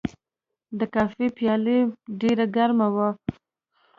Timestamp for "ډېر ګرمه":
2.21-2.87